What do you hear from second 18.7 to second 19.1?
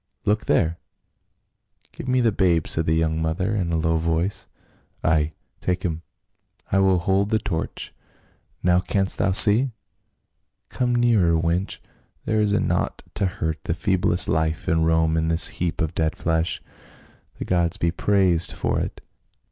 it